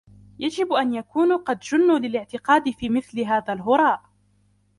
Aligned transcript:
يجب 0.39 0.73
أن 0.73 0.93
يكونوا 0.93 1.37
قد 1.37 1.59
جُنّوا 1.59 1.99
للاعتقاد 1.99 2.69
في 2.69 2.89
مثل 2.89 3.19
هذا 3.19 3.53
الهراء. 3.53 4.03